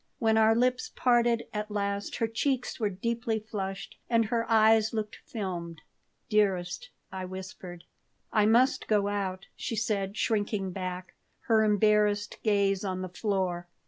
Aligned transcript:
When 0.17 0.35
our 0.35 0.55
lips 0.55 0.89
parted 0.95 1.43
at 1.53 1.69
last 1.69 2.15
her 2.15 2.27
cheeks 2.27 2.79
were 2.79 2.89
deeply 2.89 3.37
flushed 3.37 3.97
and 4.09 4.25
her 4.25 4.49
eyes 4.49 4.93
looked 4.93 5.17
filmed 5.27 5.79
"Dearest," 6.27 6.89
I 7.11 7.25
whispered 7.25 7.83
"I 8.33 8.47
must 8.47 8.87
go 8.87 9.09
out," 9.09 9.45
she 9.55 9.75
said, 9.75 10.17
shrinking 10.17 10.71
back, 10.71 11.13
her 11.41 11.63
embarrassed 11.63 12.39
gaze 12.41 12.83
on 12.83 13.03
the 13.03 13.09
floor. 13.09 13.67